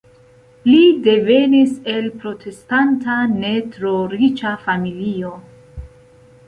Li 0.69 0.79
devenis 1.07 1.75
el 1.97 2.07
protestanta 2.23 3.19
ne 3.37 3.53
tro 3.77 3.93
riĉa 4.17 4.57
familio. 4.67 5.37